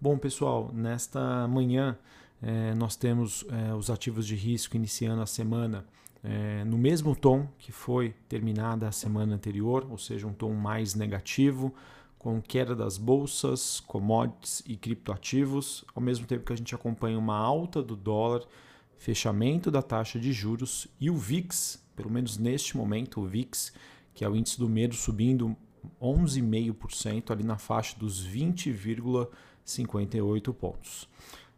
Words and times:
Bom, 0.00 0.18
pessoal, 0.18 0.70
nesta 0.72 1.48
manhã 1.48 1.96
eh, 2.42 2.74
nós 2.74 2.96
temos 2.96 3.44
eh, 3.48 3.74
os 3.74 3.90
ativos 3.90 4.26
de 4.26 4.34
risco 4.34 4.76
iniciando 4.76 5.22
a 5.22 5.26
semana 5.26 5.86
eh, 6.22 6.64
no 6.64 6.78
mesmo 6.78 7.14
tom 7.14 7.46
que 7.58 7.70
foi 7.70 8.14
terminada 8.28 8.88
a 8.88 8.92
semana 8.92 9.34
anterior, 9.34 9.86
ou 9.90 9.98
seja, 9.98 10.26
um 10.26 10.32
tom 10.32 10.52
mais 10.54 10.94
negativo, 10.94 11.74
com 12.18 12.40
queda 12.40 12.74
das 12.74 12.96
bolsas, 12.96 13.80
commodities 13.80 14.62
e 14.66 14.76
criptoativos, 14.76 15.84
ao 15.94 16.02
mesmo 16.02 16.26
tempo 16.26 16.44
que 16.44 16.52
a 16.54 16.56
gente 16.56 16.74
acompanha 16.74 17.18
uma 17.18 17.36
alta 17.36 17.82
do 17.82 17.94
dólar, 17.94 18.42
fechamento 18.96 19.70
da 19.70 19.82
taxa 19.82 20.18
de 20.18 20.32
juros 20.32 20.88
e 20.98 21.10
o 21.10 21.16
VIX, 21.16 21.82
pelo 21.94 22.10
menos 22.10 22.38
neste 22.38 22.76
momento, 22.76 23.20
o 23.20 23.26
VIX, 23.26 23.72
que 24.14 24.24
é 24.24 24.28
o 24.28 24.34
índice 24.34 24.58
do 24.58 24.68
medo, 24.68 24.94
subindo 24.94 25.54
11,5% 26.00 27.30
ali 27.30 27.44
na 27.44 27.58
faixa 27.58 27.96
dos 27.98 28.26
20,58 28.26 30.52
pontos. 30.52 31.08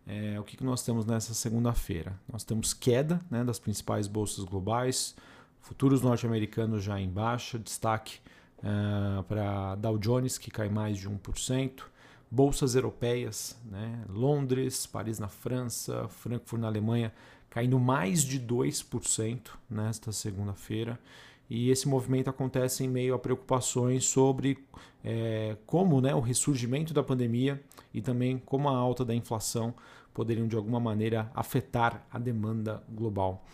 É, 0.07 0.39
o 0.39 0.45
que, 0.45 0.57
que 0.57 0.65
nós 0.65 0.83
temos 0.83 1.05
nessa 1.05 1.35
segunda-feira? 1.35 2.19
Nós 2.33 2.45
temos 2.45 2.73
queda 2.73 3.21
né, 3.29 3.43
das 3.43 3.59
principais 3.59 4.07
bolsas 4.07 4.45
globais, 4.45 5.16
futuros 5.61 6.01
norte-americanos 6.01 6.85
já 6.85 7.01
em 7.01 7.11
baixa, 7.11 7.59
destaque 7.59 8.21
uh, 8.59 9.25
para 9.25 9.75
Dow 9.75 9.99
Jones, 9.99 10.38
que 10.38 10.49
cai 10.49 10.69
mais 10.69 10.99
de 10.99 11.11
1%, 11.11 11.83
bolsas 12.30 12.77
europeias, 12.77 13.59
né, 13.65 14.05
Londres, 14.09 14.87
Paris 14.87 15.19
na 15.19 15.29
França, 15.29 16.07
Frankfurt 16.09 16.61
na 16.61 16.69
Alemanha, 16.69 17.13
caindo 17.51 17.80
mais 17.80 18.23
de 18.23 18.41
2% 18.41 19.51
nesta 19.69 20.13
segunda-feira. 20.13 21.01
E 21.49 21.71
esse 21.71 21.89
movimento 21.89 22.29
acontece 22.29 22.85
em 22.85 22.89
meio 22.89 23.15
a 23.15 23.19
preocupações 23.19 24.05
sobre 24.05 24.59
é, 25.05 25.57
como 25.66 26.01
né, 26.01 26.15
o 26.15 26.21
ressurgimento 26.21 26.93
da 26.93 27.03
pandemia 27.03 27.63
e 27.95 28.01
também 28.01 28.38
como 28.45 28.69
a 28.69 28.77
alta 28.77 29.05
da 29.05 29.15
inflação 29.15 29.75
poderiam 30.13 30.49
de 30.49 30.57
alguma 30.57 30.80
maneira 30.80 31.30
afetar 31.35 32.07
a 32.11 32.19
demanda 32.19 32.83
global. 32.88 33.45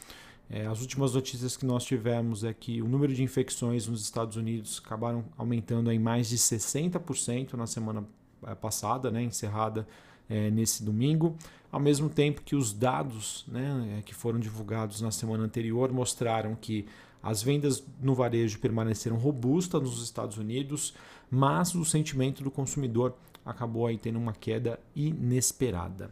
É, 0.49 0.67
as 0.67 0.81
últimas 0.81 1.15
notícias 1.15 1.57
que 1.57 1.65
nós 1.65 1.84
tivemos 1.84 2.45
é 2.45 2.53
que 2.53 2.83
o 2.83 2.89
número 2.89 3.15
de 3.15 3.23
infecções 3.23 3.87
nos 3.87 4.03
Estados 4.03 4.37
Unidos 4.37 4.83
acabaram 4.84 5.25
aumentando 5.37 5.91
em 5.91 5.99
mais 5.99 6.29
de 6.29 6.37
60% 6.37 7.55
na 7.55 7.67
semana 7.67 8.05
é, 8.47 8.55
passada, 8.55 9.11
né, 9.11 9.23
encerrada 9.23 9.87
é, 10.29 10.51
nesse 10.51 10.84
domingo, 10.84 11.37
ao 11.71 11.81
mesmo 11.81 12.09
tempo 12.09 12.43
que 12.43 12.55
os 12.55 12.73
dados 12.73 13.45
né, 13.49 13.99
é, 13.99 14.03
que 14.03 14.15
foram 14.15 14.39
divulgados 14.39 15.01
na 15.01 15.11
semana 15.11 15.43
anterior 15.43 15.93
mostraram 15.93 16.55
que 16.55 16.87
as 17.23 17.42
vendas 17.42 17.84
no 18.01 18.15
varejo 18.15 18.59
permaneceram 18.59 19.17
robustas 19.17 19.81
nos 19.81 20.03
Estados 20.03 20.39
Unidos, 20.39 20.95
mas 21.31 21.75
o 21.75 21.84
sentimento 21.84 22.42
do 22.42 22.51
consumidor 22.51 23.15
acabou 23.45 23.87
aí 23.87 23.97
tendo 23.97 24.19
uma 24.19 24.33
queda 24.33 24.78
inesperada. 24.95 26.11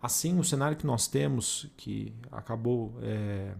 Assim, 0.00 0.38
o 0.38 0.44
cenário 0.44 0.76
que 0.76 0.86
nós 0.86 1.08
temos, 1.08 1.66
que 1.76 2.12
acabou 2.30 2.92
é, 3.02 3.54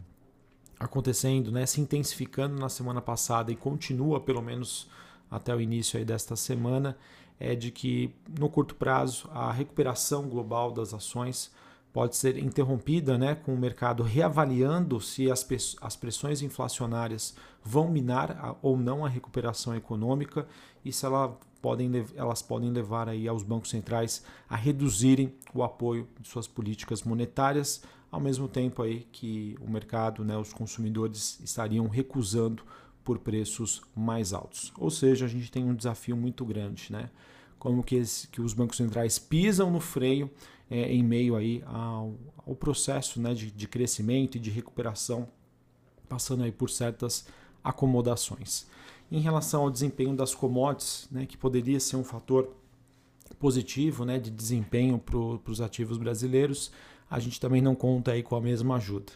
acontecendo, 0.79 1.51
né, 1.51 1.67
se 1.67 1.81
intensificando 1.81 2.59
na 2.59 2.69
semana 2.69 3.01
passada 3.01 3.51
e 3.51 3.57
continua 3.57 4.21
pelo 4.21 4.43
menos 4.43 4.89
até 5.31 5.55
o 5.55 5.61
início 5.61 5.99
aí 5.99 6.05
desta 6.05 6.37
semana, 6.37 6.97
é 7.41 7.55
de 7.55 7.71
que 7.71 8.15
no 8.39 8.49
curto 8.49 8.75
prazo 8.75 9.29
a 9.33 9.51
recuperação 9.51 10.29
global 10.29 10.71
das 10.71 10.95
ações 10.95 11.51
pode 11.95 12.17
ser 12.17 12.37
interrompida 12.37 13.17
né, 13.17 13.37
com 13.37 13.55
o 13.55 13.57
mercado 13.57 14.03
reavaliando 14.03 15.01
se 15.01 15.31
as, 15.31 15.47
as 15.81 15.95
pressões 15.95 16.43
inflacionárias 16.43 17.37
vão 17.63 17.89
minar 17.89 18.33
a, 18.33 18.57
ou 18.61 18.77
não 18.77 19.07
a 19.07 19.09
recuperação 19.09 19.77
econômica 19.77 20.45
e 20.85 20.93
se 20.93 21.07
ela 21.07 21.39
podem, 21.63 21.89
elas 22.17 22.43
podem 22.43 22.71
levar 22.73 23.09
aí 23.09 23.29
aos 23.29 23.45
bancos 23.45 23.71
centrais 23.71 24.25
a 24.51 24.57
reduzirem 24.57 25.33
o 25.55 25.63
apoio 25.63 26.09
de 26.21 26.27
suas 26.27 26.49
políticas 26.49 27.05
monetárias, 27.05 27.85
ao 28.11 28.19
mesmo 28.19 28.49
tempo 28.49 28.83
aí 28.83 29.07
que 29.13 29.57
o 29.61 29.71
mercado, 29.71 30.25
né, 30.25 30.37
os 30.37 30.53
consumidores 30.53 31.39
estariam 31.45 31.87
recusando 31.87 32.65
por 33.05 33.21
preços 33.21 33.83
mais 33.95 34.33
altos. 34.33 34.73
Ou 34.77 34.91
seja, 34.91 35.27
a 35.27 35.29
gente 35.29 35.51
tem 35.51 35.65
um 35.65 35.75
desafio 35.75 36.17
muito 36.17 36.45
grande, 36.45 36.91
né? 36.91 37.09
Como 37.59 37.83
que, 37.83 37.97
esse, 37.97 38.29
que 38.29 38.41
os 38.41 38.53
bancos 38.53 38.77
centrais 38.77 39.19
pisam 39.19 39.71
no 39.71 39.81
freio 39.81 40.31
é, 40.71 40.93
em 40.93 41.03
meio 41.03 41.37
aí 41.37 41.63
ao, 41.67 42.15
ao 42.47 42.55
processo 42.55 43.21
né, 43.21 43.35
de, 43.35 43.51
de 43.51 43.69
crescimento 43.69 44.37
e 44.37 44.41
de 44.41 44.51
recuperação, 44.51 45.29
passando 46.09 46.45
aí 46.45 46.53
por 46.53 46.71
certas 46.71 47.27
acomodações. 47.63 48.67
Em 49.11 49.21
relação 49.21 49.63
ao 49.63 49.71
desempenho 49.71 50.15
das 50.15 50.35
commodities, 50.35 51.09
né, 51.11 51.27
que 51.27 51.37
poderia 51.37 51.79
ser 51.79 51.97
um 51.97 52.05
fator 52.05 52.55
positivo 53.39 54.05
né, 54.05 54.19
de 54.19 54.31
desempenho 54.31 54.99
para 54.99 55.19
os 55.19 55.61
ativos 55.61 55.99
brasileiros, 55.99 56.71
a 57.11 57.19
gente 57.19 57.39
também 57.39 57.61
não 57.61 57.75
conta 57.75 58.13
aí 58.13 58.23
com 58.23 58.37
a 58.37 58.41
mesma 58.41 58.77
ajuda. 58.77 59.13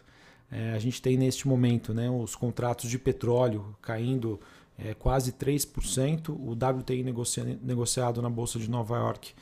É, 0.50 0.72
a 0.72 0.78
gente 0.78 1.00
tem 1.03 1.16
neste 1.16 1.47
momento 1.47 1.92
né, 1.92 2.10
os 2.10 2.34
contratos 2.34 2.88
de 2.88 2.98
petróleo 2.98 3.76
caindo 3.82 4.41
é, 4.78 4.94
quase 4.94 5.32
3%, 5.32 6.28
o 6.30 6.53
WTI 6.53 7.03
negocia, 7.03 7.59
negociado 7.62 8.22
na 8.22 8.30
Bolsa 8.30 8.59
de 8.59 8.70
Nova 8.70 8.97
York 8.97 9.32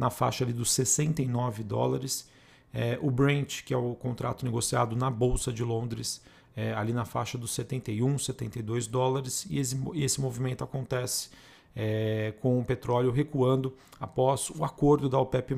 na 0.00 0.08
faixa 0.08 0.42
ali 0.42 0.52
dos 0.52 0.72
69 0.72 1.62
dólares. 1.62 2.26
É, 2.72 2.98
o 3.02 3.10
Brent, 3.10 3.62
que 3.64 3.74
é 3.74 3.76
o 3.76 3.94
contrato 3.94 4.46
negociado 4.46 4.96
na 4.96 5.10
Bolsa 5.10 5.52
de 5.52 5.62
Londres, 5.62 6.22
é, 6.56 6.72
ali 6.72 6.94
na 6.94 7.04
faixa 7.04 7.36
dos 7.36 7.52
71, 7.52 8.18
72 8.18 8.86
dólares, 8.86 9.46
e 9.50 9.58
esse, 9.58 9.78
esse 9.94 10.20
movimento 10.20 10.64
acontece 10.64 11.28
é, 11.76 12.32
com 12.40 12.58
o 12.58 12.64
petróleo 12.64 13.12
recuando 13.12 13.76
após 14.00 14.48
o 14.50 14.64
acordo 14.64 15.06
da 15.06 15.18
OPEP, 15.18 15.54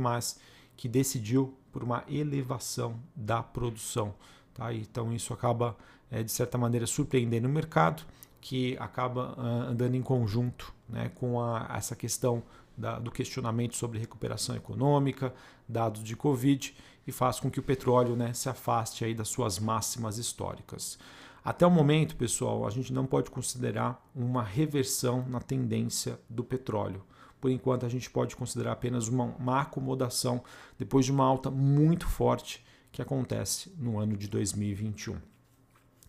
que 0.76 0.88
decidiu 0.88 1.56
por 1.70 1.84
uma 1.84 2.02
elevação 2.08 2.96
da 3.14 3.42
produção. 3.42 4.12
Tá? 4.52 4.74
Então 4.74 5.12
isso 5.12 5.32
acaba, 5.32 5.76
é, 6.10 6.22
de 6.24 6.32
certa 6.32 6.58
maneira, 6.58 6.86
surpreendendo 6.86 7.46
o 7.46 7.50
mercado, 7.50 8.02
que 8.40 8.76
acaba 8.80 9.34
uh, 9.38 9.70
andando 9.70 9.94
em 9.94 10.02
conjunto 10.02 10.74
né, 10.88 11.12
com 11.14 11.40
a, 11.40 11.70
essa 11.76 11.94
questão 11.94 12.42
da, 12.76 12.98
do 12.98 13.10
questionamento 13.10 13.76
sobre 13.76 13.98
recuperação 13.98 14.56
econômica, 14.56 15.34
dados 15.68 16.02
de 16.02 16.16
Covid, 16.16 16.74
e 17.06 17.12
faz 17.12 17.40
com 17.40 17.50
que 17.50 17.60
o 17.60 17.62
petróleo 17.62 18.16
né, 18.16 18.32
se 18.32 18.48
afaste 18.48 19.04
aí 19.04 19.14
das 19.14 19.28
suas 19.28 19.58
máximas 19.58 20.18
históricas. 20.18 20.98
Até 21.44 21.66
o 21.66 21.70
momento, 21.70 22.14
pessoal, 22.14 22.66
a 22.66 22.70
gente 22.70 22.92
não 22.92 23.04
pode 23.04 23.30
considerar 23.30 24.00
uma 24.14 24.42
reversão 24.42 25.26
na 25.28 25.40
tendência 25.40 26.20
do 26.30 26.44
petróleo. 26.44 27.02
Por 27.40 27.50
enquanto, 27.50 27.84
a 27.84 27.88
gente 27.88 28.08
pode 28.08 28.36
considerar 28.36 28.72
apenas 28.72 29.08
uma, 29.08 29.24
uma 29.24 29.62
acomodação 29.62 30.44
depois 30.78 31.04
de 31.04 31.10
uma 31.10 31.24
alta 31.24 31.50
muito 31.50 32.06
forte 32.06 32.64
que 32.92 33.02
acontece 33.02 33.74
no 33.76 33.98
ano 33.98 34.16
de 34.16 34.28
2021. 34.28 35.16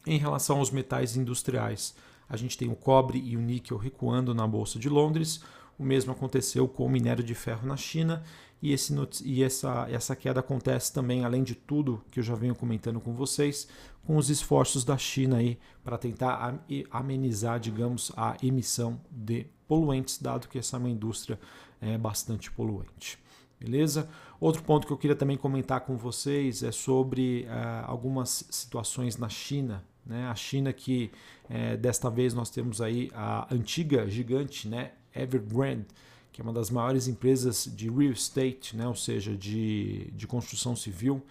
Em 0.05 0.17
relação 0.19 0.59
aos 0.59 0.69
metais 0.69 1.15
industriais, 1.15 1.95
a 2.29 2.37
gente 2.37 2.57
tem 2.57 2.69
o 2.69 2.75
cobre 2.75 3.17
e 3.17 3.35
o 3.35 3.41
níquel 3.41 3.77
recuando 3.77 4.35
na 4.35 4.45
Bolsa 4.45 4.77
de 4.77 4.89
Londres, 4.89 5.41
o 5.77 5.83
mesmo 5.83 6.11
aconteceu 6.11 6.67
com 6.67 6.85
o 6.85 6.89
minério 6.89 7.23
de 7.23 7.33
ferro 7.33 7.67
na 7.67 7.77
China 7.77 8.23
e, 8.61 8.71
esse, 8.71 8.93
e 9.25 9.43
essa, 9.43 9.87
essa 9.89 10.15
queda 10.15 10.39
acontece 10.39 10.93
também, 10.93 11.25
além 11.25 11.43
de 11.43 11.53
tudo 11.53 12.01
que 12.09 12.19
eu 12.19 12.23
já 12.23 12.33
venho 12.33 12.55
comentando 12.55 12.99
com 12.99 13.13
vocês, 13.13 13.67
com 14.05 14.15
os 14.15 14.29
esforços 14.29 14.85
da 14.85 14.97
China 14.97 15.37
aí 15.37 15.59
para 15.83 15.97
tentar 15.97 16.63
amenizar, 16.89 17.59
digamos, 17.59 18.11
a 18.15 18.37
emissão 18.41 19.01
de 19.11 19.47
poluentes, 19.67 20.17
dado 20.17 20.47
que 20.47 20.57
essa 20.57 20.77
é 20.77 20.79
uma 20.79 20.89
indústria 20.89 21.39
é, 21.81 21.97
bastante 21.97 22.49
poluente. 22.51 23.19
Beleza? 23.59 24.09
Outro 24.39 24.61
ponto 24.63 24.85
que 24.85 24.91
eu 24.93 24.97
queria 24.97 25.15
também 25.15 25.37
comentar 25.37 25.81
com 25.81 25.95
vocês 25.95 26.63
é 26.63 26.71
sobre 26.71 27.47
uh, 27.49 27.85
algumas 27.85 28.45
situações 28.49 29.17
na 29.17 29.29
China. 29.29 29.83
Né? 30.05 30.27
A 30.27 30.35
China 30.35 30.73
que 30.73 31.11
uh, 31.45 31.77
desta 31.77 32.09
vez 32.09 32.33
nós 32.33 32.49
temos 32.49 32.81
aí 32.81 33.09
a 33.13 33.47
antiga 33.53 34.09
gigante, 34.09 34.67
né? 34.67 34.91
Evergrande, 35.15 35.85
que 36.31 36.41
é 36.41 36.43
uma 36.43 36.53
das 36.53 36.69
maiores 36.69 37.07
empresas 37.07 37.69
de 37.75 37.89
real 37.89 38.11
estate, 38.11 38.75
né, 38.75 38.87
ou 38.87 38.95
seja, 38.95 39.35
de, 39.35 40.11
de 40.11 40.25
construção 40.25 40.75
civil, 40.75 41.21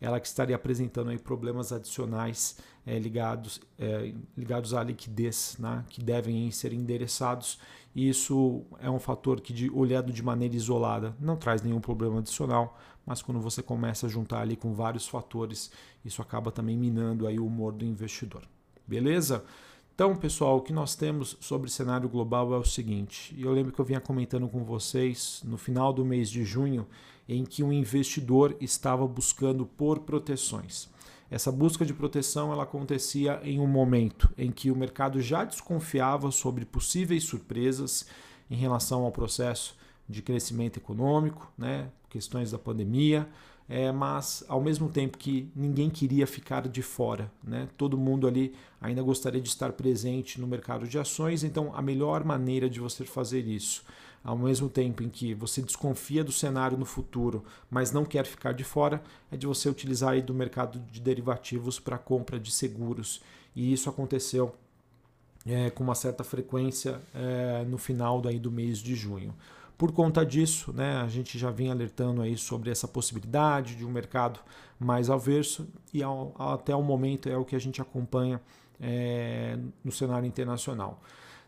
ela 0.00 0.18
que 0.18 0.26
estaria 0.26 0.56
apresentando 0.56 1.10
aí 1.10 1.18
problemas 1.18 1.72
adicionais 1.72 2.58
é, 2.86 2.98
ligados, 2.98 3.60
é, 3.78 4.12
ligados 4.36 4.74
à 4.74 4.82
liquidez, 4.82 5.56
né, 5.58 5.84
que 5.88 6.02
devem 6.02 6.50
ser 6.50 6.72
endereçados. 6.72 7.58
E 7.94 8.08
isso 8.08 8.64
é 8.80 8.90
um 8.90 8.98
fator 8.98 9.40
que, 9.40 9.52
de, 9.52 9.70
olhado 9.70 10.12
de 10.12 10.22
maneira 10.22 10.56
isolada, 10.56 11.14
não 11.20 11.36
traz 11.36 11.62
nenhum 11.62 11.80
problema 11.80 12.18
adicional, 12.18 12.78
mas 13.04 13.20
quando 13.20 13.40
você 13.40 13.62
começa 13.62 14.06
a 14.06 14.08
juntar 14.08 14.40
ali 14.40 14.56
com 14.56 14.72
vários 14.72 15.06
fatores, 15.06 15.70
isso 16.04 16.22
acaba 16.22 16.50
também 16.50 16.76
minando 16.76 17.26
aí 17.26 17.38
o 17.38 17.46
humor 17.46 17.72
do 17.72 17.84
investidor. 17.84 18.42
Beleza? 18.86 19.44
Então, 19.94 20.16
pessoal, 20.16 20.56
o 20.56 20.62
que 20.62 20.72
nós 20.72 20.94
temos 20.94 21.36
sobre 21.38 21.70
cenário 21.70 22.08
global 22.08 22.54
é 22.54 22.56
o 22.56 22.64
seguinte: 22.64 23.34
eu 23.38 23.52
lembro 23.52 23.72
que 23.72 23.78
eu 23.78 23.84
vinha 23.84 24.00
comentando 24.00 24.48
com 24.48 24.64
vocês 24.64 25.42
no 25.44 25.58
final 25.58 25.92
do 25.92 26.04
mês 26.04 26.30
de 26.30 26.44
junho, 26.44 26.86
em 27.28 27.44
que 27.44 27.62
um 27.62 27.70
investidor 27.70 28.56
estava 28.58 29.06
buscando 29.06 29.66
por 29.66 30.00
proteções. 30.00 30.88
Essa 31.30 31.52
busca 31.52 31.84
de 31.84 31.92
proteção 31.92 32.52
ela 32.52 32.62
acontecia 32.62 33.40
em 33.42 33.60
um 33.60 33.66
momento 33.66 34.30
em 34.36 34.50
que 34.50 34.70
o 34.70 34.76
mercado 34.76 35.20
já 35.20 35.44
desconfiava 35.44 36.30
sobre 36.30 36.64
possíveis 36.64 37.24
surpresas 37.24 38.06
em 38.50 38.56
relação 38.56 39.04
ao 39.04 39.12
processo 39.12 39.76
de 40.08 40.20
crescimento 40.20 40.78
econômico, 40.78 41.50
né? 41.56 41.90
questões 42.10 42.50
da 42.50 42.58
pandemia, 42.58 43.26
é, 43.68 43.90
mas 43.90 44.44
ao 44.48 44.60
mesmo 44.60 44.88
tempo 44.88 45.16
que 45.16 45.48
ninguém 45.54 45.88
queria 45.88 46.26
ficar 46.26 46.68
de 46.68 46.82
fora, 46.82 47.30
né? 47.42 47.68
todo 47.76 47.96
mundo 47.96 48.26
ali 48.26 48.54
ainda 48.80 49.02
gostaria 49.02 49.40
de 49.40 49.48
estar 49.48 49.72
presente 49.72 50.40
no 50.40 50.46
mercado 50.46 50.86
de 50.86 50.98
ações, 50.98 51.44
então 51.44 51.74
a 51.74 51.80
melhor 51.80 52.24
maneira 52.24 52.68
de 52.68 52.80
você 52.80 53.04
fazer 53.04 53.46
isso, 53.46 53.84
ao 54.24 54.36
mesmo 54.36 54.68
tempo 54.68 55.02
em 55.02 55.08
que 55.08 55.34
você 55.34 55.60
desconfia 55.62 56.22
do 56.22 56.32
cenário 56.32 56.76
no 56.76 56.84
futuro, 56.84 57.44
mas 57.70 57.92
não 57.92 58.04
quer 58.04 58.24
ficar 58.24 58.52
de 58.52 58.64
fora, 58.64 59.02
é 59.30 59.36
de 59.36 59.46
você 59.46 59.68
utilizar 59.68 60.10
aí 60.10 60.22
do 60.22 60.34
mercado 60.34 60.78
de 60.90 61.00
derivativos 61.00 61.80
para 61.80 61.98
compra 61.98 62.38
de 62.38 62.50
seguros. 62.50 63.20
E 63.54 63.72
isso 63.72 63.90
aconteceu 63.90 64.54
é, 65.46 65.70
com 65.70 65.82
uma 65.82 65.94
certa 65.94 66.22
frequência 66.22 67.00
é, 67.14 67.64
no 67.64 67.78
final 67.78 68.20
daí 68.20 68.38
do 68.38 68.50
mês 68.50 68.78
de 68.78 68.94
junho. 68.94 69.34
Por 69.82 69.90
conta 69.90 70.24
disso, 70.24 70.72
né, 70.72 70.98
a 70.98 71.08
gente 71.08 71.36
já 71.36 71.50
vem 71.50 71.68
alertando 71.68 72.22
aí 72.22 72.38
sobre 72.38 72.70
essa 72.70 72.86
possibilidade 72.86 73.74
de 73.74 73.84
um 73.84 73.90
mercado 73.90 74.38
mais 74.78 75.10
averso 75.10 75.66
e 75.92 76.04
ao, 76.04 76.32
até 76.38 76.72
o 76.72 76.80
momento 76.80 77.28
é 77.28 77.36
o 77.36 77.44
que 77.44 77.56
a 77.56 77.58
gente 77.58 77.82
acompanha 77.82 78.40
é, 78.80 79.58
no 79.82 79.90
cenário 79.90 80.24
internacional. 80.24 81.02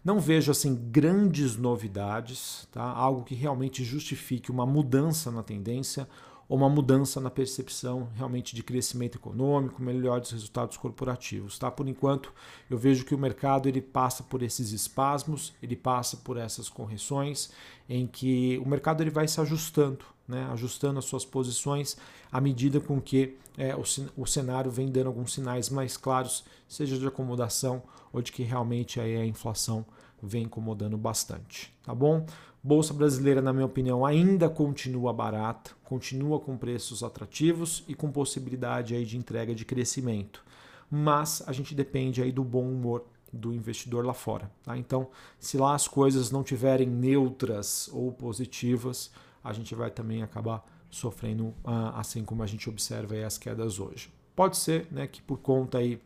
Não 0.04 0.18
vejo 0.18 0.50
assim 0.50 0.74
grandes 0.74 1.56
novidades, 1.56 2.66
tá? 2.72 2.82
algo 2.82 3.22
que 3.22 3.36
realmente 3.36 3.84
justifique 3.84 4.50
uma 4.50 4.66
mudança 4.66 5.30
na 5.30 5.44
tendência 5.44 6.08
ou 6.48 6.56
uma 6.56 6.68
mudança 6.68 7.20
na 7.20 7.30
percepção 7.30 8.08
realmente 8.14 8.54
de 8.54 8.62
crescimento 8.62 9.16
econômico, 9.16 9.82
melhores 9.82 10.30
resultados 10.30 10.76
corporativos. 10.76 11.58
Tá? 11.58 11.70
Por 11.70 11.88
enquanto, 11.88 12.32
eu 12.68 12.76
vejo 12.76 13.04
que 13.04 13.14
o 13.14 13.18
mercado 13.18 13.68
ele 13.68 13.80
passa 13.80 14.22
por 14.22 14.42
esses 14.42 14.72
espasmos, 14.72 15.54
ele 15.62 15.76
passa 15.76 16.16
por 16.18 16.36
essas 16.36 16.68
correções, 16.68 17.50
em 17.88 18.06
que 18.06 18.60
o 18.64 18.68
mercado 18.68 19.02
ele 19.02 19.10
vai 19.10 19.26
se 19.26 19.40
ajustando, 19.40 20.04
né? 20.28 20.46
ajustando 20.52 20.98
as 20.98 21.04
suas 21.04 21.24
posições 21.24 21.96
à 22.30 22.40
medida 22.40 22.80
com 22.80 23.00
que 23.00 23.36
é, 23.56 23.74
o, 24.16 24.26
cenário 24.26 24.70
vem 24.70 24.90
dando 24.90 25.06
alguns 25.06 25.32
sinais 25.32 25.70
mais 25.70 25.96
claros, 25.96 26.44
seja 26.68 26.98
de 26.98 27.06
acomodação 27.06 27.82
ou 28.12 28.20
de 28.20 28.32
que 28.32 28.42
realmente 28.42 29.00
aí 29.00 29.16
a 29.16 29.24
inflação 29.24 29.86
vem 30.20 30.44
incomodando 30.44 30.96
bastante. 30.96 31.72
Tá 31.82 31.94
bom? 31.94 32.26
Bolsa 32.66 32.94
brasileira, 32.94 33.42
na 33.42 33.52
minha 33.52 33.66
opinião, 33.66 34.06
ainda 34.06 34.48
continua 34.48 35.12
barata, 35.12 35.72
continua 35.84 36.40
com 36.40 36.56
preços 36.56 37.02
atrativos 37.02 37.84
e 37.86 37.94
com 37.94 38.10
possibilidade 38.10 38.94
aí 38.94 39.04
de 39.04 39.18
entrega 39.18 39.54
de 39.54 39.66
crescimento. 39.66 40.42
Mas 40.90 41.42
a 41.46 41.52
gente 41.52 41.74
depende 41.74 42.22
aí 42.22 42.32
do 42.32 42.42
bom 42.42 42.66
humor 42.66 43.04
do 43.30 43.52
investidor 43.52 44.06
lá 44.06 44.14
fora. 44.14 44.50
Tá? 44.62 44.78
Então, 44.78 45.10
se 45.38 45.58
lá 45.58 45.74
as 45.74 45.86
coisas 45.86 46.30
não 46.30 46.42
tiverem 46.42 46.88
neutras 46.88 47.90
ou 47.92 48.10
positivas, 48.10 49.10
a 49.42 49.52
gente 49.52 49.74
vai 49.74 49.90
também 49.90 50.22
acabar 50.22 50.64
sofrendo 50.90 51.52
ah, 51.64 52.00
assim 52.00 52.24
como 52.24 52.42
a 52.42 52.46
gente 52.46 52.70
observa 52.70 53.14
as 53.26 53.36
quedas 53.36 53.78
hoje. 53.78 54.10
Pode 54.34 54.56
ser 54.56 54.88
né, 54.90 55.06
que 55.06 55.20
por 55.20 55.36
conta 55.36 55.76
aí 55.76 56.00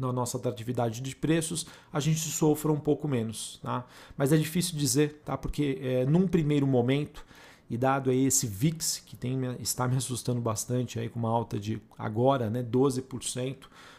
na 0.00 0.12
nossa 0.12 0.38
atratividade 0.38 1.00
de 1.00 1.14
preços, 1.14 1.66
a 1.92 2.00
gente 2.00 2.20
sofra 2.20 2.72
um 2.72 2.80
pouco 2.80 3.06
menos. 3.06 3.60
Tá? 3.62 3.86
Mas 4.16 4.32
é 4.32 4.36
difícil 4.36 4.76
dizer, 4.76 5.20
tá? 5.24 5.36
porque 5.36 5.78
é, 5.82 6.06
num 6.06 6.26
primeiro 6.26 6.66
momento, 6.66 7.24
e 7.68 7.76
dado 7.76 8.10
aí 8.10 8.24
esse 8.26 8.46
VIX, 8.46 9.02
que 9.06 9.14
tem, 9.14 9.38
está 9.60 9.86
me 9.86 9.96
assustando 9.96 10.40
bastante, 10.40 10.98
aí, 10.98 11.08
com 11.08 11.18
uma 11.18 11.28
alta 11.28 11.58
de 11.58 11.80
agora 11.96 12.50
né, 12.50 12.62
12%, 12.62 13.56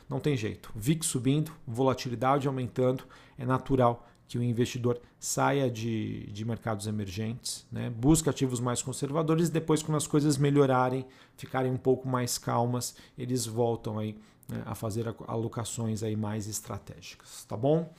não 0.10 0.20
tem 0.20 0.36
jeito. 0.36 0.72
VIX 0.76 1.06
subindo, 1.06 1.52
volatilidade 1.66 2.48
aumentando, 2.48 3.04
é 3.38 3.46
natural 3.46 4.08
que 4.28 4.38
o 4.38 4.44
investidor 4.44 5.00
saia 5.20 5.70
de, 5.70 6.28
de 6.32 6.46
mercados 6.46 6.88
emergentes, 6.88 7.68
né? 7.70 7.90
busque 7.90 8.30
ativos 8.30 8.62
mais 8.62 8.82
conservadores 8.82 9.50
e 9.50 9.52
depois, 9.52 9.84
quando 9.84 9.98
as 9.98 10.08
coisas 10.08 10.38
melhorarem, 10.38 11.06
ficarem 11.36 11.70
um 11.70 11.78
pouco 11.78 12.08
mais 12.08 12.38
calmas, 12.38 12.96
eles 13.18 13.46
voltam 13.46 14.00
aí 14.00 14.18
né, 14.52 14.62
a 14.66 14.76
fazer 14.76 15.06
alocações 15.28 16.04
aí 16.04 16.16
mais 16.16 16.48
estratégicas, 16.48 17.46
tá 17.46 17.56
bom? 17.56 17.92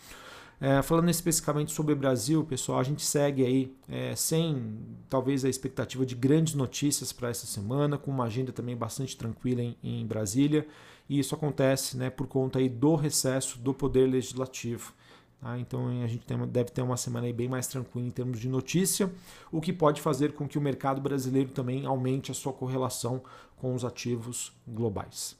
É, 0.60 0.80
falando 0.80 1.10
especificamente 1.10 1.72
sobre 1.72 1.92
o 1.92 1.96
Brasil, 1.96 2.44
pessoal, 2.44 2.78
a 2.78 2.84
gente 2.84 3.02
segue 3.02 3.44
aí 3.44 3.76
é, 3.88 4.14
sem 4.14 4.78
talvez 5.10 5.44
a 5.44 5.48
expectativa 5.48 6.06
de 6.06 6.14
grandes 6.14 6.54
notícias 6.54 7.12
para 7.12 7.30
essa 7.30 7.48
semana, 7.48 7.98
com 7.98 8.12
uma 8.12 8.24
agenda 8.24 8.52
também 8.52 8.76
bastante 8.76 9.16
tranquila 9.16 9.60
em, 9.60 9.76
em 9.82 10.06
Brasília, 10.06 10.64
e 11.08 11.18
isso 11.18 11.34
acontece 11.34 11.96
né, 11.96 12.10
por 12.10 12.28
conta 12.28 12.60
aí 12.60 12.68
do 12.68 12.94
recesso 12.94 13.58
do 13.58 13.74
Poder 13.74 14.08
Legislativo. 14.08 14.92
Tá? 15.40 15.58
Então 15.58 15.88
a 15.88 16.06
gente 16.06 16.24
tem, 16.24 16.38
deve 16.46 16.70
ter 16.70 16.82
uma 16.82 16.96
semana 16.96 17.30
bem 17.32 17.48
mais 17.48 17.66
tranquila 17.66 18.06
em 18.06 18.12
termos 18.12 18.38
de 18.38 18.48
notícia, 18.48 19.12
o 19.50 19.60
que 19.60 19.72
pode 19.72 20.00
fazer 20.00 20.32
com 20.32 20.46
que 20.46 20.56
o 20.56 20.60
mercado 20.60 21.00
brasileiro 21.00 21.50
também 21.50 21.84
aumente 21.84 22.30
a 22.30 22.34
sua 22.34 22.52
correlação 22.52 23.20
com 23.62 23.76
os 23.76 23.84
ativos 23.84 24.52
globais. 24.66 25.36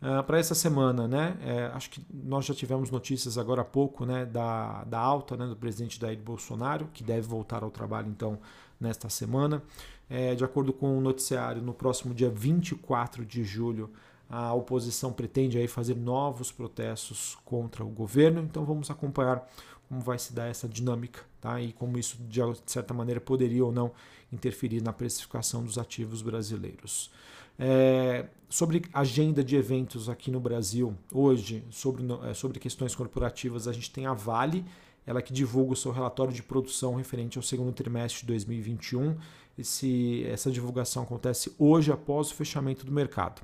Uh, 0.00 0.24
para 0.24 0.38
essa 0.38 0.54
semana, 0.54 1.06
né, 1.06 1.36
é, 1.42 1.66
acho 1.74 1.90
que 1.90 2.02
nós 2.10 2.46
já 2.46 2.54
tivemos 2.54 2.90
notícias 2.90 3.36
agora 3.36 3.60
há 3.60 3.64
pouco 3.64 4.06
né, 4.06 4.24
da, 4.24 4.82
da 4.84 4.98
alta 4.98 5.36
né, 5.36 5.46
do 5.46 5.54
presidente 5.54 6.00
Jair 6.00 6.18
Bolsonaro, 6.18 6.88
que 6.94 7.04
deve 7.04 7.28
voltar 7.28 7.62
ao 7.62 7.70
trabalho 7.70 8.08
então 8.08 8.38
nesta 8.80 9.10
semana. 9.10 9.62
É, 10.08 10.34
de 10.34 10.42
acordo 10.42 10.72
com 10.72 10.96
o 10.96 11.00
noticiário, 11.02 11.60
no 11.60 11.74
próximo 11.74 12.14
dia 12.14 12.30
24 12.30 13.26
de 13.26 13.44
julho, 13.44 13.90
a 14.30 14.54
oposição 14.54 15.12
pretende 15.12 15.58
aí 15.58 15.68
fazer 15.68 15.96
novos 15.96 16.50
protestos 16.50 17.36
contra 17.44 17.84
o 17.84 17.88
governo, 17.88 18.40
então 18.40 18.64
vamos 18.64 18.90
acompanhar 18.90 19.46
como 19.86 20.00
vai 20.00 20.18
se 20.18 20.32
dar 20.32 20.46
essa 20.46 20.66
dinâmica 20.66 21.20
tá? 21.40 21.60
e 21.60 21.72
como 21.72 21.98
isso, 21.98 22.16
de 22.22 22.40
certa 22.64 22.94
maneira, 22.94 23.20
poderia 23.20 23.64
ou 23.64 23.70
não 23.70 23.92
interferir 24.32 24.82
na 24.82 24.92
precificação 24.92 25.62
dos 25.62 25.78
ativos 25.78 26.22
brasileiros. 26.22 27.10
É, 27.58 28.26
sobre 28.48 28.82
agenda 28.92 29.42
de 29.42 29.56
eventos 29.56 30.08
aqui 30.08 30.30
no 30.30 30.40
Brasil, 30.40 30.94
hoje, 31.12 31.64
sobre, 31.70 32.04
é, 32.24 32.34
sobre 32.34 32.58
questões 32.58 32.94
corporativas, 32.94 33.66
a 33.66 33.72
gente 33.72 33.90
tem 33.90 34.06
a 34.06 34.12
Vale, 34.12 34.64
ela 35.06 35.22
que 35.22 35.32
divulga 35.32 35.72
o 35.72 35.76
seu 35.76 35.92
relatório 35.92 36.32
de 36.32 36.42
produção 36.42 36.96
referente 36.96 37.38
ao 37.38 37.42
segundo 37.42 37.72
trimestre 37.72 38.22
de 38.22 38.26
2021. 38.26 39.16
Esse, 39.56 40.24
essa 40.26 40.50
divulgação 40.50 41.04
acontece 41.04 41.54
hoje 41.58 41.92
após 41.92 42.30
o 42.30 42.34
fechamento 42.34 42.84
do 42.84 42.92
mercado. 42.92 43.40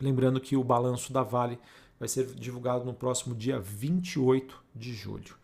Lembrando 0.00 0.40
que 0.40 0.56
o 0.56 0.62
balanço 0.62 1.12
da 1.12 1.22
Vale 1.22 1.58
vai 1.98 2.08
ser 2.08 2.26
divulgado 2.26 2.84
no 2.84 2.94
próximo 2.94 3.34
dia 3.34 3.58
28 3.58 4.56
de 4.74 4.94
julho. 4.94 5.34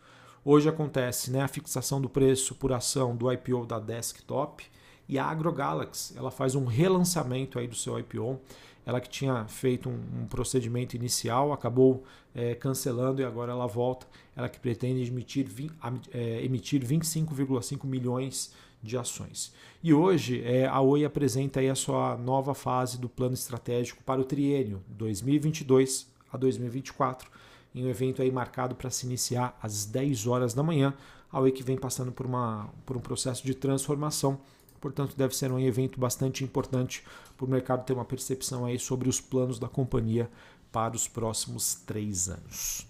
Hoje 0.45 0.69
acontece 0.69 1.31
né, 1.31 1.43
a 1.43 1.49
fixação 1.49 2.01
do 2.01 2.09
preço 2.09 2.55
por 2.55 2.73
ação 2.73 3.17
do 3.17 3.31
IPO 3.33 3.67
da 3.67 3.81
Desktop 3.81 4.65
e 5.09 5.19
a 5.19 5.25
AgroGalaxy 5.27 6.17
ela 6.17 6.31
faz 6.31 6.55
um 6.55 6.65
relançamento 6.65 7.59
aí 7.59 7.67
do 7.67 7.75
seu 7.75 7.99
IPO. 7.99 8.41
Ela 8.87 9.01
que 9.01 9.09
tinha 9.09 9.47
feito 9.47 9.89
um, 9.89 10.23
um 10.23 10.27
procedimento 10.27 10.95
inicial, 10.95 11.53
acabou 11.53 12.05
é, 12.35 12.55
cancelando 12.55 13.21
e 13.21 13.25
agora 13.25 13.53
ela 13.53 13.67
volta. 13.67 14.07
Ela 14.37 14.49
que 14.49 14.59
pretende 14.61 15.11
emitir, 15.11 15.47
é, 16.13 16.45
emitir 16.45 16.85
25,5 16.85 17.87
milhões 17.87 18.53
de 18.83 18.99
ações. 18.99 19.53
E 19.83 19.95
hoje 19.95 20.43
é, 20.45 20.67
a 20.67 20.81
Oi 20.81 21.05
apresenta 21.05 21.61
aí 21.61 21.71
a 21.71 21.75
sua 21.75 22.17
nova 22.17 22.55
fase 22.55 22.99
do 22.99 23.09
plano 23.09 23.33
estratégico 23.33 24.03
para 24.05 24.21
o 24.21 24.25
triênio 24.25 24.83
2022 24.89 26.07
a 26.31 26.37
2024, 26.37 27.31
em 27.75 27.87
um 27.87 27.89
evento 27.89 28.21
aí 28.21 28.31
marcado 28.31 28.75
para 28.75 28.91
se 28.91 29.07
iniciar 29.07 29.59
às 29.63 29.87
10 29.87 30.27
horas 30.27 30.53
da 30.53 30.63
manhã. 30.63 30.93
A 31.33 31.41
Oi 31.41 31.51
que 31.51 31.63
vem 31.63 31.79
passando 31.79 32.13
por, 32.13 32.27
uma, 32.27 32.69
por 32.85 32.97
um 32.97 33.01
processo 33.01 33.45
de 33.45 33.55
transformação 33.55 34.39
portanto 34.85 35.17
deve 35.17 35.35
ser 35.35 35.51
um 35.51 35.59
evento 35.59 35.99
bastante 35.99 36.45
importante 36.45 37.03
para 37.39 37.47
o 37.47 37.49
mercado 37.49 37.87
ter 37.87 37.95
uma 37.95 38.05
percepção 38.05 38.67
aí 38.67 38.79
sobre 38.79 39.09
os 39.09 39.19
planos 39.19 39.59
da 39.59 39.67
companhia 39.67 40.29
para 40.71 40.95
os 40.95 41.09
próximos 41.09 41.75
três 41.87 42.29
anos. 42.29 42.87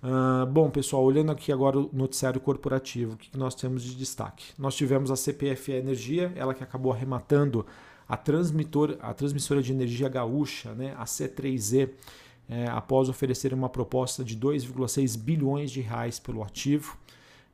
Uh, 0.00 0.46
bom, 0.46 0.70
pessoal, 0.70 1.02
olhando 1.02 1.32
aqui 1.32 1.50
agora 1.50 1.76
o 1.76 1.90
noticiário 1.92 2.40
corporativo, 2.40 3.14
o 3.14 3.16
que 3.16 3.36
nós 3.36 3.56
temos 3.56 3.82
de 3.82 3.96
destaque? 3.96 4.52
Nós 4.56 4.76
tivemos 4.76 5.10
a 5.10 5.16
CPFE 5.16 5.72
Energia, 5.72 6.32
ela 6.36 6.54
que 6.54 6.62
acabou 6.62 6.92
arrematando 6.92 7.66
a, 8.08 8.16
transmitor, 8.16 8.96
a 9.00 9.12
transmissora 9.12 9.60
de 9.60 9.72
energia 9.72 10.08
gaúcha, 10.08 10.72
né, 10.72 10.94
a 10.96 11.04
C3E, 11.04 11.90
é, 12.48 12.68
após 12.68 13.08
oferecer 13.08 13.52
uma 13.52 13.68
proposta 13.68 14.22
de 14.22 14.38
2,6 14.38 15.18
bilhões 15.18 15.72
de 15.72 15.80
reais 15.80 16.20
pelo 16.20 16.44
ativo. 16.44 16.96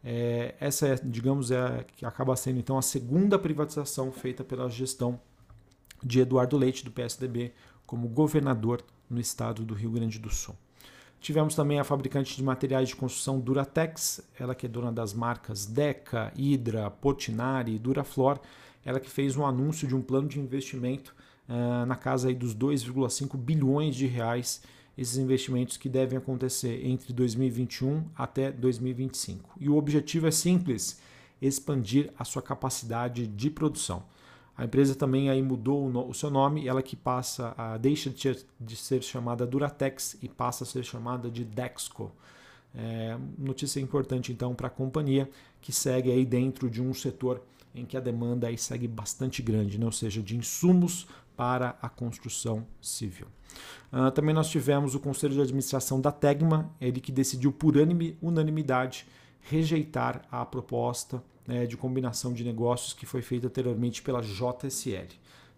É, 0.03 0.55
essa, 0.59 0.89
é, 0.89 0.95
digamos, 1.03 1.51
é 1.51 1.85
que 1.97 2.07
acaba 2.07 2.35
sendo 2.37 2.59
então 2.59 2.79
a 2.79 2.83
segunda 2.83 3.39
privatização 3.39 4.11
feita 4.11 4.43
pela 4.43 4.69
gestão 4.69 5.21
de 6.03 6.21
Eduardo 6.21 6.57
Leite 6.57 6.85
do 6.85 6.91
PSDB 6.91 7.53
como 7.87 8.09
governador 8.09 8.83
no 9.09 9.21
estado 9.21 9.65
do 9.65 9.75
Rio 9.75 9.91
Grande 9.91 10.19
do 10.19 10.31
Sul. 10.31 10.57
Tivemos 11.21 11.55
também 11.55 11.79
a 11.79 11.85
fabricante 11.85 12.35
de 12.35 12.43
materiais 12.43 12.89
de 12.89 12.97
construção 12.97 13.39
Duratex, 13.39 14.23
ela 14.39 14.55
que 14.55 14.65
é 14.65 14.69
dona 14.69 14.91
das 14.91 15.13
marcas 15.13 15.67
Deca, 15.67 16.33
Hydra, 16.35 16.91
Portinari 16.91 17.75
e 17.75 17.79
Duraflor, 17.79 18.41
ela 18.83 18.99
que 18.99 19.11
fez 19.11 19.37
um 19.37 19.45
anúncio 19.45 19.87
de 19.87 19.95
um 19.95 20.01
plano 20.01 20.27
de 20.27 20.41
investimento 20.41 21.15
uh, 21.47 21.85
na 21.85 21.95
casa 21.95 22.29
aí 22.29 22.35
dos 22.35 22.55
2,5 22.55 23.37
bilhões 23.37 23.95
de 23.95 24.07
reais 24.07 24.63
esses 25.01 25.17
investimentos 25.17 25.79
que 25.79 25.89
devem 25.89 26.19
acontecer 26.19 26.87
entre 26.87 27.11
2021 27.15 28.05
até 28.15 28.53
2025. 28.53 29.57
E 29.59 29.67
o 29.67 29.77
objetivo 29.77 30.27
é 30.27 30.31
simples: 30.31 31.01
expandir 31.41 32.13
a 32.19 32.25
sua 32.25 32.43
capacidade 32.43 33.27
de 33.27 33.49
produção. 33.49 34.03
A 34.55 34.67
empresa 34.67 34.95
também 34.95 35.31
aí 35.31 35.41
mudou 35.41 35.89
o 36.07 36.13
seu 36.13 36.29
nome, 36.29 36.69
ela 36.69 36.83
que 36.83 36.95
passa 36.95 37.55
a 37.57 37.79
deixa 37.79 38.13
de 38.61 38.77
ser 38.77 39.03
chamada 39.03 39.47
Duratex 39.47 40.19
e 40.21 40.29
passa 40.29 40.65
a 40.65 40.67
ser 40.67 40.85
chamada 40.85 41.31
de 41.31 41.47
Dexco. 41.47 42.13
É, 42.75 43.17
notícia 43.39 43.81
importante 43.81 44.31
então 44.31 44.55
para 44.55 44.67
a 44.67 44.71
companhia 44.71 45.29
que 45.63 45.73
segue 45.73 46.13
aí 46.13 46.25
dentro 46.27 46.71
de 46.71 46.81
um 46.81 46.93
setor 46.95 47.43
em 47.75 47.85
que 47.85 47.97
a 47.97 48.01
demanda 48.01 48.47
aí 48.49 48.59
segue 48.59 48.87
bastante 48.87 49.43
grande, 49.43 49.79
né? 49.79 49.87
ou 49.87 49.93
seja, 49.93 50.23
de 50.23 50.37
insumos 50.37 51.07
para 51.41 51.75
a 51.81 51.89
construção 51.89 52.67
civil. 52.83 53.27
Uh, 53.91 54.11
também 54.11 54.35
nós 54.35 54.51
tivemos 54.51 54.95
o 54.95 55.01
Conselho 55.01 55.33
de 55.33 55.41
Administração 55.41 55.99
da 55.99 56.13
Tegma, 56.13 56.71
ele 56.79 57.01
que 57.01 57.11
decidiu 57.11 57.51
por 57.51 57.77
unanimidade 58.21 59.07
rejeitar 59.41 60.21
a 60.31 60.45
proposta 60.45 61.23
né, 61.47 61.65
de 61.65 61.79
combinação 61.79 62.35
de 62.35 62.45
negócios 62.45 62.93
que 62.93 63.07
foi 63.07 63.23
feita 63.23 63.47
anteriormente 63.47 64.03
pela 64.03 64.21
JSL. 64.21 65.09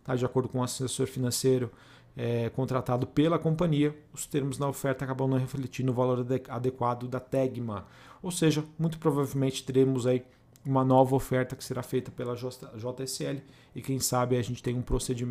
Tá? 0.04 0.14
De 0.14 0.24
acordo 0.24 0.48
com 0.48 0.60
o 0.60 0.62
assessor 0.62 1.08
financeiro 1.08 1.68
é, 2.16 2.48
contratado 2.50 3.04
pela 3.04 3.36
companhia, 3.36 3.92
os 4.12 4.24
termos 4.24 4.58
na 4.58 4.68
oferta 4.68 5.04
acabam 5.04 5.28
não 5.28 5.36
refletindo 5.36 5.90
o 5.90 5.94
valor 5.96 6.24
adequado 6.48 7.08
da 7.08 7.18
Tegma. 7.18 7.88
Ou 8.22 8.30
seja, 8.30 8.64
muito 8.78 9.00
provavelmente 9.00 9.64
teremos 9.64 10.06
aí 10.06 10.22
uma 10.64 10.85
nova 10.85 11.16
oferta 11.16 11.57
que 11.57 11.64
será 11.64 11.83
feita 11.83 12.11
pela 12.11 12.35
JSL 12.37 13.42
e 13.75 13.83
quem 13.83 13.99
sabe 13.99 14.37
a 14.37 14.42
gente 14.42 14.62
tem 14.62 14.75
um, 14.75 14.85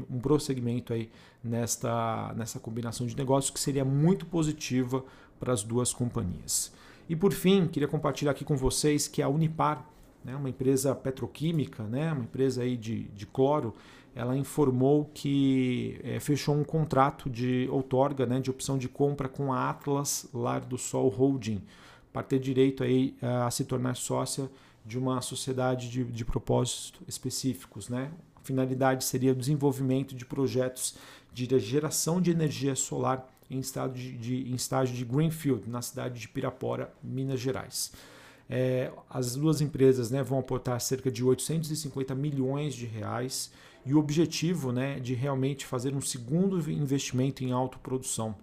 um 0.10 0.20
prosseguimento 0.20 0.94
aí 0.94 1.10
nesta, 1.44 2.34
nessa 2.36 2.60
combinação 2.60 3.08
de 3.08 3.16
negócios 3.16 3.50
que 3.50 3.60
seria 3.60 3.86
muito 3.86 4.26
positiva 4.26 5.04
para 5.40 5.54
as 5.54 5.64
duas 5.64 5.94
companhias. 5.94 6.72
E 7.08 7.16
por 7.16 7.32
fim, 7.32 7.68
queria 7.68 7.88
compartilhar 7.88 8.32
aqui 8.32 8.44
com 8.44 8.56
vocês 8.56 9.08
que 9.08 9.22
a 9.22 9.30
Unipar, 9.30 9.86
né, 10.24 10.36
uma 10.36 10.50
empresa 10.50 10.94
petroquímica, 10.94 11.84
né, 11.84 12.12
uma 12.12 12.24
empresa 12.24 12.64
aí 12.64 12.76
de, 12.76 13.04
de 13.10 13.26
cloro, 13.26 13.74
ela 14.14 14.36
informou 14.36 15.10
que 15.14 16.00
é, 16.04 16.20
fechou 16.20 16.54
um 16.54 16.64
contrato 16.64 17.30
de 17.30 17.68
outorga, 17.72 18.26
né, 18.26 18.42
de 18.42 18.52
opção 18.52 18.78
de 18.78 18.90
compra 18.90 19.30
com 19.30 19.54
a 19.54 19.70
Atlas 19.70 20.28
Lar 20.34 20.62
do 20.66 20.78
Sol 20.78 21.08
Holding, 21.08 21.62
para 22.12 22.22
ter 22.22 22.40
direito 22.40 22.84
aí 22.84 23.16
a 23.22 23.50
se 23.50 23.64
tornar 23.64 23.96
sócia 23.96 24.50
de 24.86 24.98
uma 24.98 25.22
sociedade 25.22 25.90
de, 25.90 26.04
de 26.04 26.26
propósitos 26.26 27.02
específicos. 27.08 27.90
Né? 27.90 28.12
A 28.36 28.40
finalidade 28.42 29.04
seria 29.04 29.32
o 29.32 29.36
desenvolvimento 29.36 30.16
de 30.16 30.26
projetos 30.26 30.96
de 31.34 31.48
geração 31.60 32.22
de 32.22 32.32
energia 32.32 32.76
solar 32.76 33.28
em, 33.50 33.60
estado 33.60 33.94
de, 33.94 34.14
de, 34.18 34.52
em 34.52 34.56
estágio 34.56 34.96
de 34.96 35.06
Greenfield, 35.06 35.70
na 35.70 35.82
cidade 35.82 36.20
de 36.20 36.28
Pirapora, 36.28 36.94
Minas 37.04 37.40
Gerais. 37.40 37.92
É, 38.50 38.92
as 39.10 39.36
duas 39.36 39.62
empresas 39.62 40.12
né, 40.12 40.22
vão 40.22 40.40
aportar 40.40 40.80
cerca 40.82 41.10
de 41.10 41.24
850 41.24 42.14
milhões 42.16 42.74
de 42.74 42.86
reais 42.86 43.52
e 43.86 43.94
o 43.94 44.00
objetivo 44.00 44.72
né, 44.72 45.00
de 45.00 45.14
realmente 45.14 45.66
fazer 45.66 45.96
um 45.96 46.02
segundo 46.02 46.60
investimento 46.70 47.44
em 47.44 47.52
autoprodução. 47.52 48.36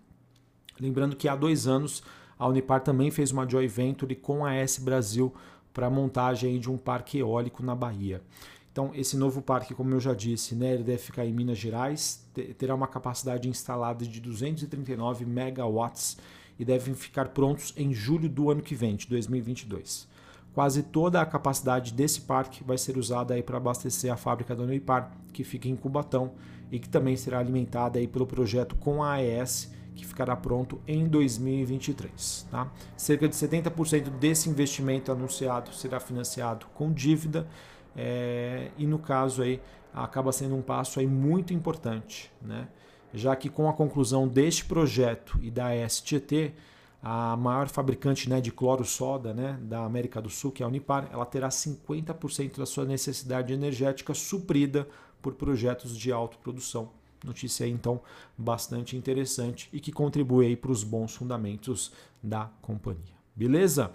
Lembrando 0.81 1.17
que 1.17 1.29
há 1.29 1.37
dois 1.37 1.67
anos 1.67 2.03
a 2.39 2.47
Unipar 2.47 2.83
também 2.83 3.11
fez 3.11 3.33
uma 3.33 3.49
joint 3.49 3.69
venture 3.69 4.15
com 4.15 4.47
a 4.47 4.55
S 4.55 4.81
Brasil 4.81 5.35
para 5.73 5.87
a 5.87 5.91
montagem 5.91 6.59
de 6.59 6.71
um 6.71 6.77
parque 6.77 7.19
eólico 7.19 7.63
na 7.63 7.75
Bahia. 7.75 8.23
Então, 8.71 8.93
esse 8.95 9.17
novo 9.17 9.43
parque, 9.43 9.75
como 9.75 9.93
eu 9.93 9.99
já 9.99 10.15
disse, 10.15 10.55
né, 10.55 10.75
ele 10.75 10.85
deve 10.85 10.99
ficar 10.99 11.27
em 11.27 11.33
Minas 11.33 11.59
Gerais, 11.59 12.25
terá 12.57 12.75
uma 12.75 12.87
capacidade 12.87 13.49
instalada 13.49 14.07
de 14.07 14.21
239 14.21 15.25
megawatts 15.25 16.17
e 16.59 16.65
devem 16.65 16.95
ficar 16.95 17.31
prontos 17.31 17.73
em 17.77 17.93
julho 17.93 18.29
do 18.29 18.51
ano 18.51 18.63
que 18.63 18.75
vem, 18.75 18.95
de 18.95 19.09
2022. 19.09 20.07
Quase 20.55 20.83
toda 20.83 21.21
a 21.21 21.27
capacidade 21.27 21.93
desse 21.93 22.21
parque 22.21 22.65
vai 22.65 22.79
ser 22.79 22.97
usada 22.97 23.41
para 23.43 23.57
abastecer 23.57 24.13
a 24.13 24.17
fábrica 24.17 24.55
da 24.55 24.63
Unipar, 24.63 25.13
que 25.33 25.45
fica 25.45 25.69
em 25.69 25.77
Cubatão 25.77 26.33
e 26.71 26.79
que 26.79 26.89
também 26.89 27.17
será 27.17 27.39
alimentada 27.39 27.99
aí 27.99 28.07
pelo 28.07 28.27
projeto 28.27 28.75
com 28.77 29.03
a 29.03 29.15
AES, 29.15 29.73
que 29.99 30.07
ficará 30.07 30.37
pronto 30.37 30.81
em 30.87 31.07
2023. 31.09 32.47
Tá? 32.51 32.71
Cerca 32.97 33.29
de 33.29 33.35
70% 33.35 34.11
desse 34.11 34.49
investimento 34.49 35.11
anunciado 35.11 35.75
será 35.75 35.99
financiado 35.99 36.67
com 36.75 36.93
dívida 36.93 37.49
é, 37.97 38.71
e 38.79 38.87
no 38.87 38.99
caso 38.99 39.43
aí 39.43 39.61
acaba 39.93 40.31
sendo 40.31 40.55
um 40.55 40.63
passo 40.63 41.01
aí 41.01 41.07
muito 41.07 41.53
importante, 41.53 42.31
né? 42.41 42.69
já 43.13 43.35
que 43.35 43.49
com 43.49 43.69
a 43.69 43.73
conclusão 43.73 44.29
deste 44.29 44.65
projeto 44.65 45.39
e 45.43 45.51
da 45.51 45.71
STT, 45.89 46.55
a 47.03 47.37
maior 47.37 47.69
fabricante 47.69 48.29
né, 48.29 48.41
de 48.41 48.53
cloro-soda 48.53 49.33
né, 49.33 49.59
da 49.63 49.85
América 49.85 50.21
do 50.21 50.29
Sul, 50.29 50.53
que 50.53 50.63
é 50.63 50.67
a 50.67 50.69
Unipar, 50.69 51.09
ela 51.13 51.25
terá 51.25 51.49
50% 51.49 52.59
da 52.59 52.67
sua 52.67 52.85
necessidade 52.85 53.53
energética 53.53 54.13
suprida 54.15 54.87
por 55.23 55.35
projetos 55.35 55.97
de 55.97 56.13
autoprodução 56.13 56.91
Notícia 57.25 57.67
aí, 57.67 57.73
então 57.73 58.01
bastante 58.37 58.97
interessante 58.97 59.69
e 59.73 59.81
que 59.81 59.93
contribui 59.93 60.57
para 60.57 60.71
os 60.71 60.85
bons 60.85 61.15
fundamentos 61.15 61.93
da 62.23 62.51
companhia. 62.63 63.17
Beleza? 63.35 63.93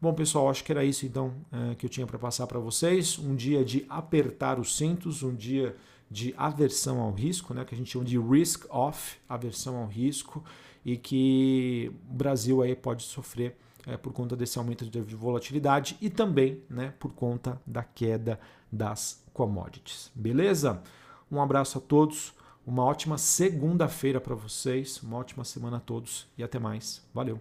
Bom, 0.00 0.12
pessoal, 0.12 0.50
acho 0.50 0.62
que 0.62 0.70
era 0.70 0.84
isso 0.84 1.06
então 1.06 1.32
é, 1.50 1.74
que 1.74 1.86
eu 1.86 1.90
tinha 1.90 2.06
para 2.06 2.18
passar 2.18 2.46
para 2.46 2.58
vocês. 2.58 3.18
Um 3.18 3.34
dia 3.34 3.64
de 3.64 3.86
apertar 3.88 4.58
os 4.60 4.76
cintos, 4.76 5.22
um 5.22 5.34
dia 5.34 5.74
de 6.10 6.34
aversão 6.36 7.00
ao 7.00 7.12
risco, 7.12 7.52
né, 7.54 7.64
que 7.64 7.74
a 7.74 7.78
gente 7.78 7.90
chama 7.90 8.04
de 8.04 8.18
risk 8.18 8.66
off, 8.70 9.18
aversão 9.28 9.76
ao 9.76 9.86
risco, 9.86 10.44
e 10.84 10.96
que 10.96 11.90
o 12.08 12.14
Brasil 12.14 12.62
aí 12.62 12.76
pode 12.76 13.02
sofrer 13.02 13.56
é, 13.86 13.96
por 13.96 14.12
conta 14.12 14.36
desse 14.36 14.58
aumento 14.58 14.84
de 14.84 15.14
volatilidade 15.14 15.96
e 16.00 16.10
também 16.10 16.62
né, 16.68 16.92
por 16.98 17.12
conta 17.12 17.60
da 17.66 17.82
queda 17.82 18.38
das 18.70 19.24
commodities. 19.32 20.10
Beleza? 20.14 20.82
Um 21.30 21.40
abraço 21.40 21.78
a 21.78 21.80
todos. 21.80 22.34
Uma 22.66 22.82
ótima 22.82 23.16
segunda-feira 23.16 24.20
para 24.20 24.34
vocês, 24.34 25.00
uma 25.00 25.16
ótima 25.18 25.44
semana 25.44 25.76
a 25.76 25.80
todos 25.80 26.26
e 26.36 26.42
até 26.42 26.58
mais. 26.58 27.00
Valeu! 27.14 27.40